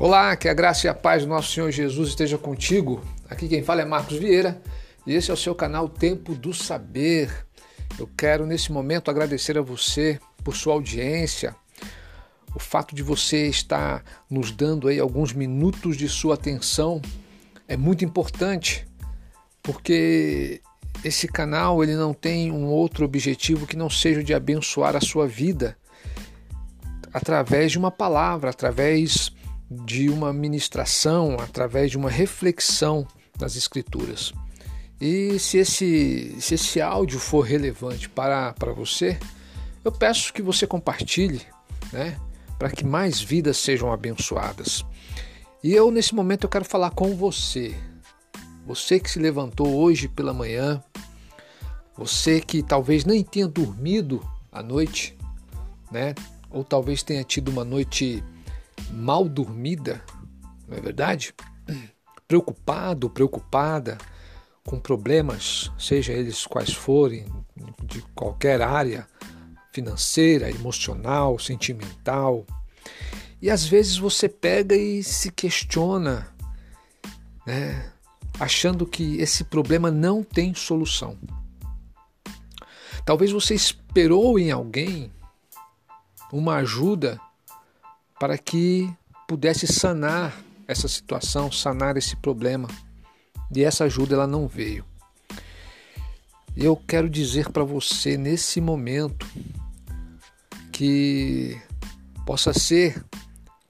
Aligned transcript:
Olá, 0.00 0.34
que 0.34 0.48
a 0.48 0.54
graça 0.54 0.86
e 0.86 0.88
a 0.88 0.94
paz 0.94 1.24
do 1.24 1.28
nosso 1.28 1.52
Senhor 1.52 1.70
Jesus 1.70 2.08
esteja 2.08 2.38
contigo. 2.38 3.04
Aqui 3.28 3.46
quem 3.46 3.62
fala 3.62 3.82
é 3.82 3.84
Marcos 3.84 4.16
Vieira 4.16 4.58
e 5.06 5.12
esse 5.12 5.30
é 5.30 5.34
o 5.34 5.36
seu 5.36 5.54
canal 5.54 5.90
Tempo 5.90 6.34
do 6.34 6.54
Saber. 6.54 7.30
Eu 7.98 8.08
quero 8.16 8.46
nesse 8.46 8.72
momento 8.72 9.10
agradecer 9.10 9.58
a 9.58 9.60
você 9.60 10.18
por 10.42 10.56
sua 10.56 10.72
audiência, 10.72 11.54
o 12.54 12.58
fato 12.58 12.94
de 12.94 13.02
você 13.02 13.46
estar 13.48 14.02
nos 14.30 14.50
dando 14.50 14.88
aí 14.88 14.98
alguns 14.98 15.34
minutos 15.34 15.98
de 15.98 16.08
sua 16.08 16.32
atenção 16.32 17.02
é 17.68 17.76
muito 17.76 18.02
importante, 18.02 18.88
porque 19.62 20.62
esse 21.04 21.28
canal 21.28 21.84
ele 21.84 21.94
não 21.94 22.14
tem 22.14 22.50
um 22.50 22.64
outro 22.68 23.04
objetivo 23.04 23.66
que 23.66 23.76
não 23.76 23.90
seja 23.90 24.24
de 24.24 24.32
abençoar 24.32 24.96
a 24.96 25.00
sua 25.02 25.26
vida 25.26 25.76
através 27.12 27.72
de 27.72 27.78
uma 27.78 27.90
palavra, 27.90 28.48
através 28.48 29.30
de 29.70 30.08
uma 30.08 30.32
ministração, 30.32 31.36
através 31.38 31.90
de 31.90 31.96
uma 31.96 32.10
reflexão 32.10 33.06
nas 33.38 33.54
Escrituras. 33.54 34.32
E 35.00 35.38
se 35.38 35.58
esse, 35.58 36.36
se 36.40 36.54
esse 36.54 36.80
áudio 36.80 37.18
for 37.20 37.42
relevante 37.42 38.08
para, 38.08 38.52
para 38.54 38.72
você, 38.72 39.18
eu 39.84 39.92
peço 39.92 40.32
que 40.32 40.42
você 40.42 40.66
compartilhe, 40.66 41.40
né, 41.92 42.18
para 42.58 42.70
que 42.70 42.84
mais 42.84 43.20
vidas 43.20 43.56
sejam 43.56 43.92
abençoadas. 43.92 44.84
E 45.62 45.72
eu, 45.72 45.90
nesse 45.90 46.14
momento, 46.14 46.44
eu 46.44 46.50
quero 46.50 46.64
falar 46.64 46.90
com 46.90 47.14
você. 47.14 47.74
Você 48.66 49.00
que 49.00 49.10
se 49.10 49.18
levantou 49.18 49.74
hoje 49.74 50.08
pela 50.08 50.34
manhã, 50.34 50.82
você 51.96 52.40
que 52.40 52.62
talvez 52.62 53.04
nem 53.04 53.22
tenha 53.22 53.46
dormido 53.46 54.26
à 54.50 54.62
noite, 54.62 55.16
né? 55.90 56.14
Ou 56.50 56.64
talvez 56.64 57.02
tenha 57.02 57.24
tido 57.24 57.50
uma 57.50 57.64
noite 57.64 58.22
mal 58.92 59.28
dormida, 59.28 60.02
não 60.68 60.76
é 60.76 60.80
verdade? 60.80 61.34
Preocupado, 62.28 63.10
preocupada 63.10 63.98
com 64.64 64.78
problemas, 64.78 65.70
seja 65.78 66.12
eles 66.12 66.46
quais 66.46 66.72
forem, 66.72 67.24
de 67.84 68.02
qualquer 68.14 68.62
área, 68.62 69.06
financeira, 69.72 70.50
emocional, 70.50 71.38
sentimental. 71.38 72.46
E 73.40 73.50
às 73.50 73.64
vezes 73.66 73.96
você 73.96 74.28
pega 74.28 74.76
e 74.76 75.02
se 75.02 75.30
questiona, 75.30 76.28
né, 77.46 77.90
achando 78.38 78.86
que 78.86 79.16
esse 79.18 79.44
problema 79.44 79.90
não 79.90 80.22
tem 80.22 80.54
solução. 80.54 81.18
Talvez 83.04 83.32
você 83.32 83.54
esperou 83.54 84.38
em 84.38 84.50
alguém 84.50 85.10
uma 86.32 86.56
ajuda 86.56 87.20
para 88.20 88.36
que 88.36 88.92
pudesse 89.26 89.66
sanar 89.66 90.38
essa 90.68 90.86
situação, 90.86 91.50
sanar 91.50 91.96
esse 91.96 92.14
problema. 92.16 92.68
E 93.56 93.64
essa 93.64 93.84
ajuda 93.84 94.14
ela 94.14 94.26
não 94.26 94.46
veio. 94.46 94.84
Eu 96.54 96.76
quero 96.76 97.08
dizer 97.08 97.48
para 97.48 97.64
você 97.64 98.18
nesse 98.18 98.60
momento 98.60 99.26
que 100.70 101.58
possa 102.26 102.52
ser 102.52 103.02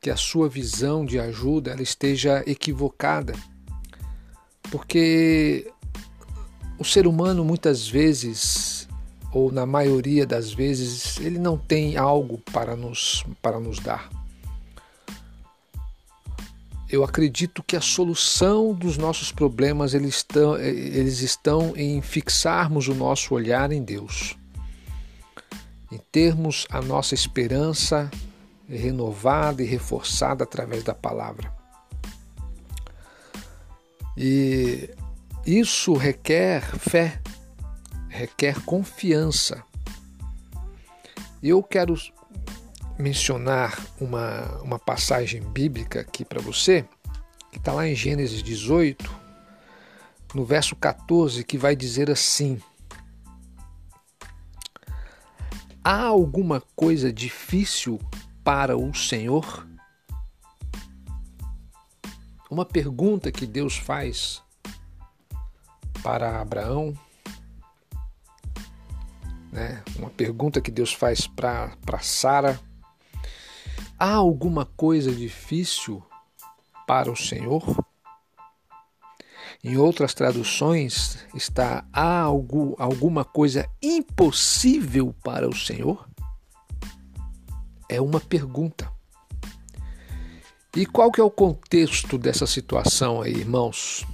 que 0.00 0.10
a 0.10 0.16
sua 0.16 0.48
visão 0.48 1.04
de 1.04 1.20
ajuda 1.20 1.70
ela 1.70 1.82
esteja 1.82 2.42
equivocada. 2.44 3.34
Porque 4.68 5.72
o 6.76 6.84
ser 6.84 7.06
humano 7.06 7.44
muitas 7.44 7.86
vezes 7.86 8.88
ou 9.32 9.52
na 9.52 9.64
maioria 9.64 10.26
das 10.26 10.52
vezes 10.52 11.18
ele 11.20 11.38
não 11.38 11.56
tem 11.56 11.96
algo 11.96 12.38
para 12.52 12.74
nos 12.74 13.24
para 13.40 13.60
nos 13.60 13.78
dar 13.78 14.19
eu 16.90 17.04
acredito 17.04 17.62
que 17.62 17.76
a 17.76 17.80
solução 17.80 18.74
dos 18.74 18.98
nossos 18.98 19.30
problemas 19.30 19.94
eles 19.94 20.16
estão, 20.16 20.58
eles 20.58 21.20
estão 21.20 21.72
em 21.76 22.02
fixarmos 22.02 22.88
o 22.88 22.94
nosso 22.94 23.32
olhar 23.32 23.70
em 23.70 23.80
Deus, 23.80 24.36
em 25.92 25.98
termos 26.10 26.66
a 26.68 26.82
nossa 26.82 27.14
esperança 27.14 28.10
renovada 28.68 29.62
e 29.62 29.66
reforçada 29.66 30.42
através 30.42 30.82
da 30.82 30.94
palavra. 30.94 31.52
E 34.16 34.90
isso 35.46 35.94
requer 35.94 36.60
fé, 36.76 37.20
requer 38.08 38.60
confiança. 38.64 39.62
Eu 41.40 41.62
quero 41.62 41.94
mencionar 43.00 43.78
uma, 44.00 44.60
uma 44.62 44.78
passagem 44.78 45.42
bíblica 45.42 46.00
aqui 46.00 46.24
para 46.24 46.40
você, 46.40 46.84
que 47.50 47.58
está 47.58 47.72
lá 47.72 47.86
em 47.86 47.94
Gênesis 47.94 48.42
18, 48.42 49.10
no 50.34 50.44
verso 50.44 50.76
14, 50.76 51.42
que 51.44 51.58
vai 51.58 51.74
dizer 51.74 52.10
assim: 52.10 52.60
Há 55.82 56.02
alguma 56.02 56.62
coisa 56.76 57.12
difícil 57.12 57.98
para 58.44 58.76
o 58.76 58.94
Senhor? 58.94 59.66
Uma 62.50 62.64
pergunta 62.64 63.30
que 63.30 63.46
Deus 63.46 63.76
faz 63.76 64.42
para 66.02 66.40
Abraão, 66.40 66.96
né? 69.52 69.82
uma 69.96 70.10
pergunta 70.10 70.60
que 70.60 70.70
Deus 70.70 70.92
faz 70.92 71.26
para 71.26 72.00
Sara 72.00 72.60
Há 74.02 74.14
alguma 74.14 74.64
coisa 74.64 75.12
difícil 75.12 76.02
para 76.86 77.12
o 77.12 77.16
Senhor? 77.16 77.62
Em 79.62 79.76
outras 79.76 80.14
traduções 80.14 81.18
está 81.34 81.84
há 81.92 82.20
algo, 82.20 82.74
alguma 82.78 83.26
coisa 83.26 83.68
impossível 83.82 85.14
para 85.22 85.46
o 85.46 85.54
Senhor? 85.54 86.08
É 87.90 88.00
uma 88.00 88.20
pergunta. 88.20 88.90
E 90.74 90.86
qual 90.86 91.12
que 91.12 91.20
é 91.20 91.24
o 91.24 91.30
contexto 91.30 92.16
dessa 92.16 92.46
situação 92.46 93.20
aí, 93.20 93.34
irmãos? 93.34 94.06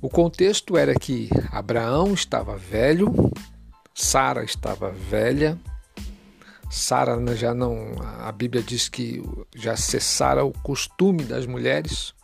O 0.00 0.08
contexto 0.08 0.78
era 0.78 0.94
que 0.94 1.28
Abraão 1.52 2.14
estava 2.14 2.56
velho, 2.56 3.12
Sara 3.94 4.42
estava 4.42 4.90
velha, 4.90 5.58
Sara 6.70 7.18
já 7.34 7.52
não, 7.52 7.96
a 8.20 8.30
Bíblia 8.30 8.62
diz 8.62 8.88
que 8.88 9.20
já 9.56 9.76
cessara 9.76 10.44
o 10.44 10.52
costume 10.52 11.24
das 11.24 11.44
mulheres, 11.44 12.14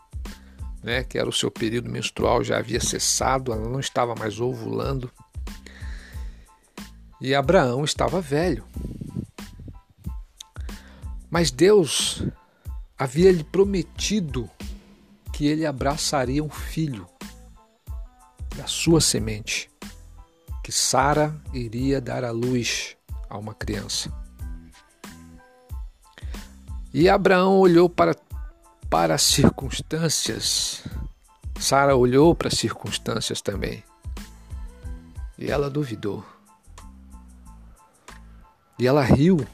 né, 0.85 1.03
que 1.03 1.19
era 1.19 1.29
o 1.29 1.33
seu 1.33 1.51
período 1.51 1.91
menstrual 1.91 2.45
já 2.45 2.59
havia 2.59 2.79
cessado, 2.79 3.53
ela 3.53 3.69
não 3.69 3.81
estava 3.81 4.15
mais 4.15 4.41
ovulando. 4.41 5.11
E 7.21 7.35
Abraão 7.35 7.85
estava 7.85 8.21
velho. 8.21 8.65
Mas 11.29 11.51
Deus 11.51 12.23
havia 12.97 13.33
lhe 13.33 13.43
prometido 13.43 14.49
que 15.33 15.45
ele 15.47 15.67
abraçaria 15.67 16.43
um 16.43 16.49
filho 16.49 17.05
da 18.57 18.69
sua 18.69 19.01
semente, 19.01 19.69
que 20.63 20.71
Sara 20.71 21.35
iria 21.53 22.01
dar 22.01 22.23
à 22.23 22.31
luz 22.31 22.97
a 23.29 23.37
uma 23.37 23.53
criança. 23.53 24.26
E 26.99 27.11
Abraão 27.11 27.59
olhou 27.59 27.91
para, 27.91 28.17
para 28.89 29.17
as 29.17 29.23
circunstâncias. 29.23 30.83
Sara 31.61 31.95
olhou 31.95 32.35
para 32.35 32.49
as 32.49 32.55
circunstâncias 32.55 33.43
também. 33.43 33.85
E 35.37 35.51
ela 35.51 35.69
duvidou. 35.69 36.25
E 38.79 38.87
ela 38.87 39.03
riu. 39.03 39.47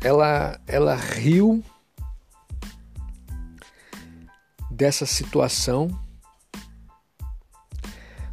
Ela, 0.00 0.60
ela 0.66 0.96
riu 0.96 1.62
dessa 4.68 5.06
situação 5.06 5.96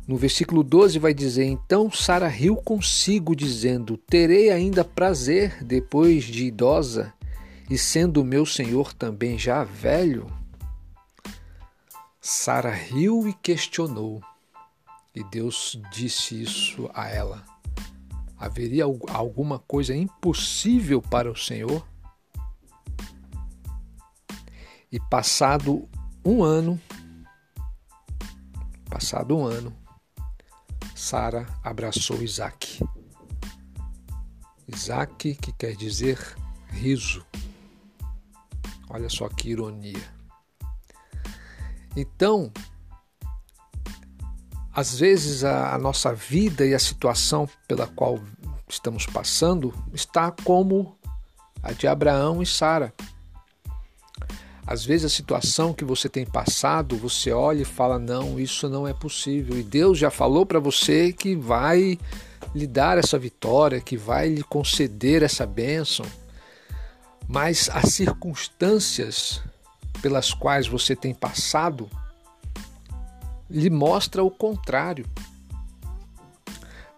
no 0.07 0.17
versículo 0.17 0.63
12 0.63 0.99
vai 0.99 1.13
dizer: 1.13 1.45
Então 1.45 1.91
Sara 1.91 2.27
riu 2.27 2.55
consigo, 2.55 3.35
dizendo: 3.35 3.97
Terei 3.97 4.51
ainda 4.51 4.83
prazer 4.83 5.63
depois 5.63 6.23
de 6.25 6.45
idosa, 6.45 7.13
e 7.69 7.77
sendo 7.77 8.23
meu 8.23 8.45
senhor 8.45 8.93
também 8.93 9.37
já 9.37 9.63
velho? 9.63 10.27
Sara 12.21 12.71
riu 12.71 13.27
e 13.27 13.33
questionou, 13.33 14.21
e 15.15 15.23
Deus 15.23 15.79
disse 15.91 16.41
isso 16.41 16.89
a 16.93 17.07
ela: 17.09 17.43
Haveria 18.37 18.83
alguma 18.83 19.59
coisa 19.59 19.95
impossível 19.95 21.01
para 21.01 21.31
o 21.31 21.35
Senhor? 21.35 21.85
E 24.91 24.99
passado 25.09 25.89
um 26.23 26.43
ano, 26.43 26.79
passado 28.89 29.37
um 29.37 29.45
ano, 29.45 29.84
Sara 30.95 31.45
abraçou 31.61 32.23
Isaac. 32.23 32.81
Isaac, 34.65 35.35
que 35.35 35.51
quer 35.51 35.75
dizer 35.75 36.17
riso. 36.69 37.23
Olha 38.89 39.09
só 39.09 39.27
que 39.27 39.49
ironia. 39.49 40.01
Então, 41.97 42.49
às 44.73 44.97
vezes 44.97 45.43
a, 45.43 45.75
a 45.75 45.77
nossa 45.77 46.15
vida 46.15 46.65
e 46.65 46.73
a 46.73 46.79
situação 46.79 47.47
pela 47.67 47.87
qual 47.87 48.17
estamos 48.69 49.05
passando 49.05 49.73
está 49.93 50.31
como 50.31 50.97
a 51.61 51.73
de 51.73 51.87
Abraão 51.87 52.41
e 52.41 52.45
Sara. 52.45 52.93
Às 54.67 54.83
vezes 54.83 55.05
a 55.05 55.09
situação 55.09 55.73
que 55.73 55.85
você 55.85 56.09
tem 56.09 56.25
passado, 56.25 56.97
você 56.97 57.31
olha 57.31 57.61
e 57.61 57.65
fala: 57.65 57.99
"Não, 57.99 58.39
isso 58.39 58.67
não 58.67 58.87
é 58.87 58.93
possível". 58.93 59.57
E 59.57 59.63
Deus 59.63 59.97
já 59.97 60.09
falou 60.09 60.45
para 60.45 60.59
você 60.59 61.13
que 61.13 61.35
vai 61.35 61.99
lhe 62.53 62.65
dar 62.65 62.97
essa 62.97 63.19
vitória, 63.19 63.81
que 63.81 63.97
vai 63.97 64.29
lhe 64.29 64.43
conceder 64.43 65.21
essa 65.21 65.45
bênção. 65.45 66.05
Mas 67.27 67.69
as 67.73 67.93
circunstâncias 67.93 69.41
pelas 70.01 70.33
quais 70.33 70.67
você 70.67 70.95
tem 70.95 71.13
passado 71.13 71.89
lhe 73.49 73.69
mostra 73.69 74.23
o 74.23 74.31
contrário. 74.31 75.05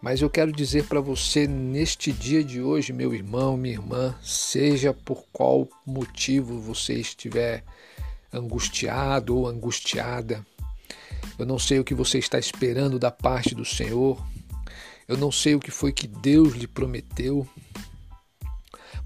Mas 0.09 0.21
eu 0.21 0.29
quero 0.29 0.53
dizer 0.53 0.85
para 0.85 1.01
você 1.01 1.45
neste 1.45 2.13
dia 2.13 2.41
de 2.41 2.61
hoje, 2.61 2.93
meu 2.93 3.13
irmão, 3.13 3.57
minha 3.57 3.73
irmã, 3.73 4.15
seja 4.23 4.93
por 4.93 5.25
qual 5.33 5.67
motivo 5.85 6.61
você 6.61 6.93
estiver 6.93 7.61
angustiado 8.31 9.35
ou 9.35 9.47
angustiada, 9.49 10.47
eu 11.37 11.45
não 11.45 11.59
sei 11.59 11.79
o 11.79 11.83
que 11.83 11.93
você 11.93 12.19
está 12.19 12.39
esperando 12.39 12.97
da 12.97 13.11
parte 13.11 13.53
do 13.53 13.65
Senhor, 13.65 14.17
eu 15.09 15.17
não 15.17 15.29
sei 15.29 15.55
o 15.55 15.59
que 15.59 15.71
foi 15.71 15.91
que 15.91 16.07
Deus 16.07 16.53
lhe 16.53 16.67
prometeu, 16.67 17.45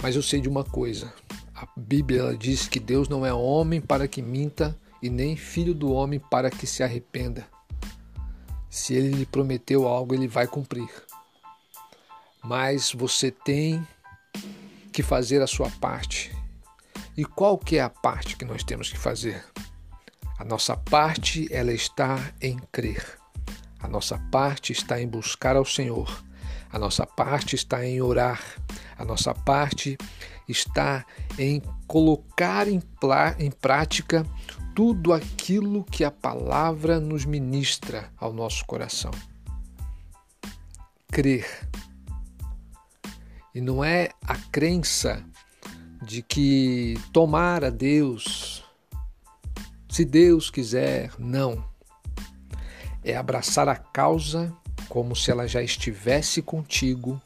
mas 0.04 0.16
eu 0.16 0.22
sei 0.22 0.40
de 0.40 0.48
uma 0.48 0.64
coisa: 0.64 1.12
a 1.56 1.68
Bíblia 1.76 2.38
diz 2.38 2.68
que 2.68 2.80
Deus 2.80 3.10
não 3.10 3.26
é 3.26 3.34
homem 3.34 3.82
para 3.82 4.08
que 4.08 4.22
minta 4.22 4.78
e 5.02 5.10
nem 5.10 5.36
filho 5.36 5.74
do 5.74 5.92
homem 5.92 6.20
para 6.20 6.52
que 6.52 6.68
se 6.68 6.84
arrependa. 6.84 7.48
Se 8.72 8.96
ele 8.96 9.10
lhe 9.10 9.26
prometeu 9.26 9.86
algo, 9.86 10.16
ele 10.16 10.30
vai 10.30 10.48
cumprir. 10.48 10.90
Mas 12.42 12.94
você 12.94 13.30
tem 13.30 13.86
que 14.94 15.04
fazer 15.04 15.42
a 15.42 15.48
sua 15.48 15.70
parte. 15.70 16.34
E 17.18 17.26
qual 17.26 17.58
que 17.58 17.76
é 17.76 17.82
a 17.82 17.90
parte 17.90 18.38
que 18.38 18.46
nós 18.46 18.64
temos 18.64 18.90
que 18.90 18.98
fazer? 18.98 19.44
A 20.40 20.46
nossa 20.46 20.78
parte 20.78 21.50
ela 21.52 21.74
está 21.74 22.18
em 22.42 22.58
crer. 22.72 23.20
A 23.78 23.90
nossa 23.90 24.18
parte 24.32 24.72
está 24.72 25.02
em 25.02 25.08
buscar 25.08 25.58
ao 25.58 25.66
Senhor. 25.66 26.24
A 26.72 26.80
nossa 26.80 27.06
parte 27.06 27.56
está 27.58 27.86
em 27.86 28.02
orar. 28.02 28.42
A 28.98 29.04
nossa 29.04 29.34
parte 29.34 29.98
está 30.48 31.06
em 31.38 31.62
colocar 31.88 32.70
em, 32.70 32.82
prática 33.52 34.26
tudo 34.76 35.14
aquilo 35.14 35.84
que 35.84 36.04
a 36.04 36.12
palavra 36.12 37.00
nos 37.00 37.26
ministra 37.26 38.12
ao 38.18 38.32
nosso 38.32 38.66
coração. 38.66 39.12
Crer. 41.12 41.46
E 43.54 43.60
não 43.60 43.84
é 43.84 44.10
a 44.26 44.38
crença 44.38 45.24
de 46.02 46.22
que 46.22 46.96
tomar 47.12 47.64
a 47.64 47.70
Deus, 47.70 48.64
se 49.90 50.06
Deus 50.06 50.50
quiser, 50.50 51.12
não. 51.20 51.64
É 53.04 53.16
abraçar 53.16 53.68
a 53.68 53.76
causa 53.76 54.56
como 54.88 55.16
se 55.16 55.32
ela 55.32 55.48
já 55.48 55.62
estivesse 55.62 56.42
contigo, 56.42 57.22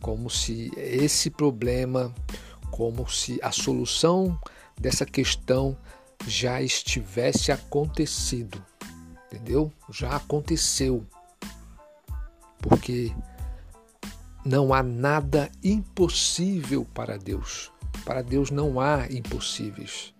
como 0.00 0.28
se 0.28 0.70
esse 0.76 1.30
problema, 1.30 2.14
como 2.70 3.08
se 3.08 3.38
a 3.42 3.50
solução 3.50 4.38
dessa 4.78 5.04
questão 5.04 5.76
já 6.26 6.60
estivesse 6.60 7.50
acontecido, 7.50 8.64
entendeu? 9.26 9.72
Já 9.90 10.16
aconteceu. 10.16 11.06
Porque 12.58 13.12
não 14.44 14.72
há 14.72 14.82
nada 14.82 15.50
impossível 15.62 16.86
para 16.94 17.18
Deus. 17.18 17.72
Para 18.04 18.22
Deus 18.22 18.50
não 18.50 18.80
há 18.80 19.06
impossíveis. 19.10 20.14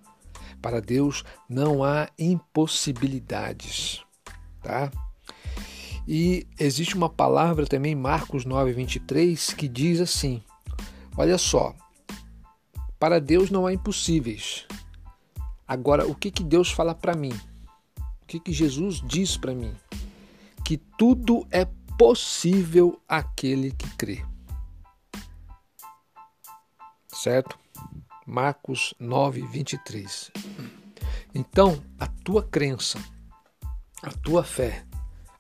Para 0.61 0.81
Deus 0.81 1.25
não 1.49 1.83
há 1.83 2.09
impossibilidades, 2.19 4.03
tá? 4.63 4.91
E 6.07 6.47
existe 6.59 6.95
uma 6.97 7.09
palavra 7.09 7.67
também, 7.67 7.95
Marcos 7.95 8.45
9, 8.45 8.73
23, 8.73 9.55
que 9.55 9.69
diz 9.69 10.01
assim: 10.01 10.43
Olha 11.17 11.39
só, 11.39 11.75
para 12.99 13.19
Deus 13.21 13.51
não 13.51 13.67
há 13.67 13.73
impossíveis. 13.73 14.67
Agora, 15.71 16.05
o 16.05 16.17
que, 16.17 16.33
que 16.33 16.43
Deus 16.43 16.73
fala 16.73 16.97
para 16.97 17.15
mim? 17.15 17.33
O 18.23 18.27
que, 18.27 18.41
que 18.41 18.53
Jesus 18.53 19.01
diz 19.07 19.37
para 19.37 19.55
mim? 19.55 19.73
Que 20.65 20.77
tudo 20.77 21.47
é 21.49 21.65
possível 21.97 23.01
aquele 23.09 23.71
que 23.71 23.89
crê. 23.97 24.25
Certo? 27.07 27.57
Marcos 28.27 28.95
9, 28.99 29.43
23. 29.43 30.33
Então, 31.33 31.81
a 32.01 32.09
tua 32.09 32.43
crença, 32.43 32.99
a 34.03 34.11
tua 34.11 34.43
fé, 34.43 34.85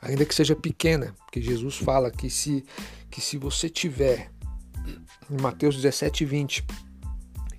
ainda 0.00 0.24
que 0.24 0.32
seja 0.32 0.54
pequena, 0.54 1.12
porque 1.24 1.42
Jesus 1.42 1.76
fala 1.76 2.08
que 2.08 2.30
se, 2.30 2.64
que 3.10 3.20
se 3.20 3.36
você 3.36 3.68
tiver, 3.68 4.30
em 5.28 5.42
Mateus 5.42 5.74
17, 5.74 6.24
20, 6.24 6.64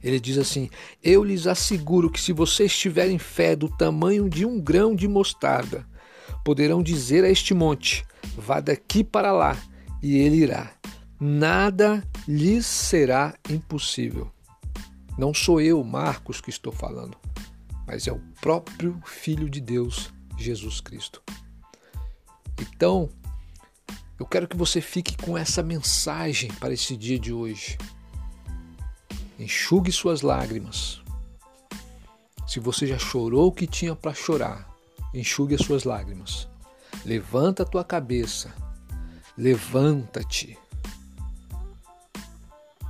ele 0.04 0.20
diz 0.20 0.38
assim: 0.38 0.70
Eu 1.04 1.24
lhes 1.24 1.48
asseguro 1.48 2.10
que 2.10 2.20
se 2.20 2.34
vocês 2.34 2.76
tiverem 2.78 3.20
fé 3.20 3.56
do 3.56 3.70
tamanho 3.70 4.30
de 4.30 4.46
um 4.46 4.60
grão 4.60 4.96
de 4.96 5.08
mostarda, 5.08 5.86
poderão 6.44 6.82
dizer 6.82 7.24
a 7.24 7.30
este 7.30 7.54
monte: 7.54 8.06
Vá 8.36 8.60
daqui 8.60 9.04
para 9.04 9.32
lá, 9.32 9.58
e 10.02 10.18
ele 10.18 10.38
irá. 10.38 10.74
Nada 11.20 12.04
lhes 12.28 12.66
será 12.66 13.36
impossível. 13.50 14.32
Não 15.18 15.34
sou 15.34 15.62
eu, 15.62 15.84
Marcos, 15.84 16.42
que 16.42 16.50
estou 16.50 16.74
falando, 16.74 17.16
mas 17.86 18.08
é 18.08 18.12
o 18.12 18.20
próprio 18.40 19.00
Filho 19.06 19.50
de 19.50 19.62
Deus, 19.62 20.12
Jesus 20.38 20.82
Cristo. 20.82 21.22
Então, 22.60 23.10
eu 24.20 24.26
quero 24.26 24.48
que 24.48 24.58
você 24.58 24.82
fique 24.82 25.16
com 25.18 25.38
essa 25.38 25.62
mensagem 25.62 26.52
para 26.54 26.74
esse 26.74 26.96
dia 26.98 27.20
de 27.20 27.34
hoje. 27.34 27.78
Enxugue 29.42 29.92
suas 29.92 30.22
lágrimas. 30.22 31.02
Se 32.48 32.60
você 32.60 32.86
já 32.86 33.00
chorou 33.00 33.48
o 33.48 33.52
que 33.52 33.66
tinha 33.66 33.96
para 33.96 34.14
chorar, 34.14 34.72
enxugue 35.16 35.56
as 35.56 35.62
suas 35.62 35.84
lágrimas. 35.84 36.48
Levanta 37.04 37.64
a 37.64 37.66
tua 37.66 37.84
cabeça. 37.84 38.54
Levanta-te. 39.36 40.56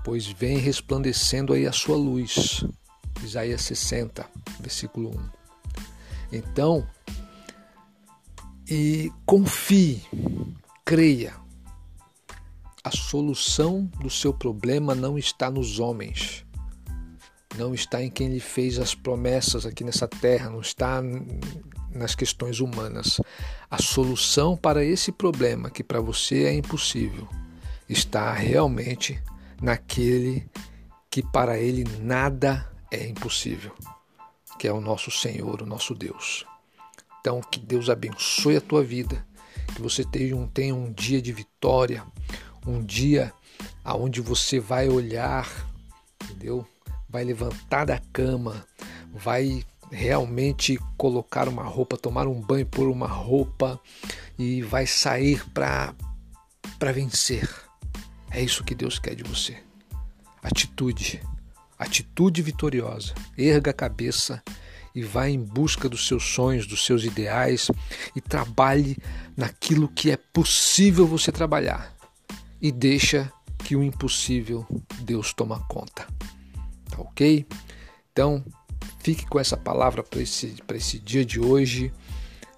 Pois 0.03 0.27
vem 0.27 0.58
resplandecendo 0.58 1.53
aí 1.53 1.65
a 1.65 1.72
sua 1.72 1.96
luz. 1.96 2.65
Isaías 3.24 3.62
60, 3.62 4.29
versículo 4.60 5.17
1. 5.17 5.29
Então, 6.34 6.86
e 8.70 9.10
confie, 9.25 10.03
creia, 10.84 11.34
a 12.83 12.91
solução 12.91 13.85
do 14.00 14.09
seu 14.09 14.33
problema 14.33 14.95
não 14.95 15.17
está 15.17 15.51
nos 15.51 15.79
homens, 15.79 16.45
não 17.57 17.73
está 17.73 18.01
em 18.01 18.09
quem 18.09 18.29
lhe 18.29 18.39
fez 18.39 18.79
as 18.79 18.95
promessas 18.95 19.65
aqui 19.65 19.83
nessa 19.83 20.07
terra, 20.07 20.50
não 20.50 20.61
está 20.61 21.01
nas 21.93 22.15
questões 22.15 22.59
humanas. 22.59 23.19
A 23.69 23.81
solução 23.81 24.57
para 24.57 24.83
esse 24.83 25.11
problema, 25.11 25.69
que 25.69 25.83
para 25.83 26.00
você 26.00 26.45
é 26.45 26.53
impossível, 26.53 27.27
está 27.88 28.33
realmente 28.33 29.21
naquele 29.61 30.50
que 31.09 31.21
para 31.21 31.59
ele 31.59 31.83
nada 32.00 32.71
é 32.89 33.05
impossível, 33.07 33.73
que 34.57 34.67
é 34.67 34.73
o 34.73 34.81
nosso 34.81 35.11
Senhor, 35.11 35.61
o 35.61 35.65
nosso 35.65 35.93
Deus. 35.93 36.45
Então, 37.19 37.41
que 37.41 37.59
Deus 37.59 37.89
abençoe 37.89 38.57
a 38.57 38.61
tua 38.61 38.81
vida, 38.81 39.25
que 39.75 39.81
você 39.81 40.03
tenha 40.03 40.35
um, 40.35 40.47
tenha 40.47 40.73
um 40.73 40.91
dia 40.91 41.21
de 41.21 41.31
vitória, 41.31 42.03
um 42.65 42.83
dia 42.83 43.33
aonde 43.83 44.21
você 44.21 44.59
vai 44.59 44.89
olhar, 44.89 45.49
entendeu? 46.23 46.65
Vai 47.09 47.23
levantar 47.23 47.85
da 47.85 47.99
cama, 48.13 48.65
vai 49.13 49.63
realmente 49.91 50.79
colocar 50.97 51.47
uma 51.47 51.63
roupa, 51.63 51.97
tomar 51.97 52.27
um 52.27 52.39
banho, 52.39 52.65
pôr 52.65 52.87
uma 52.87 53.07
roupa 53.07 53.79
e 54.37 54.61
vai 54.61 54.87
sair 54.87 55.43
para 55.49 55.93
para 56.79 56.91
vencer. 56.91 57.47
É 58.31 58.41
isso 58.41 58.63
que 58.63 58.73
Deus 58.73 58.97
quer 58.97 59.13
de 59.13 59.23
você. 59.23 59.57
Atitude, 60.41 61.21
atitude 61.77 62.41
vitoriosa. 62.41 63.13
Erga 63.37 63.69
a 63.71 63.73
cabeça 63.73 64.41
e 64.95 65.03
vá 65.03 65.29
em 65.29 65.39
busca 65.39 65.87
dos 65.87 66.07
seus 66.07 66.23
sonhos, 66.23 66.65
dos 66.65 66.85
seus 66.85 67.03
ideais 67.03 67.69
e 68.15 68.21
trabalhe 68.21 68.97
naquilo 69.37 69.87
que 69.87 70.09
é 70.09 70.17
possível 70.17 71.05
você 71.05 71.31
trabalhar 71.31 72.00
e 72.61 72.71
deixa 72.71 73.31
que 73.57 73.75
o 73.75 73.83
impossível 73.83 74.65
Deus 75.01 75.33
toma 75.33 75.59
conta. 75.67 76.07
Tá 76.89 77.01
ok? 77.01 77.45
Então, 78.11 78.43
Fique 79.03 79.25
com 79.25 79.39
essa 79.39 79.57
palavra 79.57 80.03
para 80.03 80.21
esse, 80.21 80.55
esse 80.75 80.99
dia 80.99 81.25
de 81.25 81.39
hoje. 81.39 81.91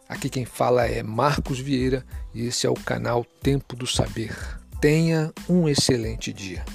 Aqui 0.10 0.30
quem 0.30 0.46
fala 0.46 0.86
é 0.86 1.02
Marcos 1.02 1.58
Vieira 1.58 2.06
e 2.34 2.46
esse 2.46 2.68
é 2.68 2.70
o 2.70 2.74
canal 2.74 3.24
Tempo 3.24 3.78
do 3.78 3.88
Saber. 3.88 4.36
Tenha 4.82 5.32
um 5.48 5.70
excelente 5.70 6.34
dia. 6.34 6.66